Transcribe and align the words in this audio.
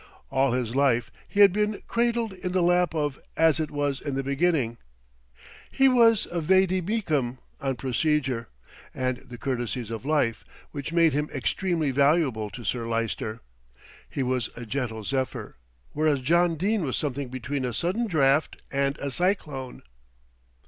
All 0.31 0.53
his 0.53 0.75
life 0.75 1.11
he 1.27 1.41
had 1.41 1.53
been 1.53 1.79
cradled 1.87 2.33
in 2.33 2.53
the 2.53 2.63
lap 2.63 2.95
of 2.95 3.19
"as 3.37 3.59
it 3.59 3.69
was 3.69 4.01
in 4.01 4.15
the 4.15 4.23
beginning." 4.23 4.79
He 5.69 5.87
was 5.87 6.27
a 6.31 6.41
vade 6.41 6.83
mecum 6.87 7.37
on 7.59 7.75
procedure 7.75 8.49
and 8.95 9.17
the 9.17 9.37
courtesies 9.37 9.91
of 9.91 10.03
life, 10.03 10.43
which 10.71 10.91
made 10.91 11.13
him 11.13 11.29
extremely 11.31 11.91
valuable 11.91 12.49
to 12.49 12.63
Sir 12.63 12.87
Lyster. 12.87 13.41
He 14.09 14.23
was 14.23 14.49
a 14.55 14.65
gentle 14.65 15.03
zephyr, 15.03 15.57
whereas 15.91 16.21
John 16.21 16.55
Dene 16.55 16.83
was 16.83 16.97
something 16.97 17.29
between 17.29 17.63
a 17.63 17.71
sudden 17.71 18.07
draught 18.07 18.59
and 18.71 18.97
a 18.97 19.11
cyclone. 19.11 19.83